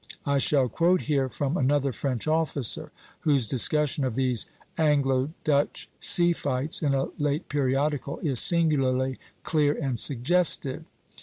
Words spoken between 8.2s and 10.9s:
is singularly clear and suggestive.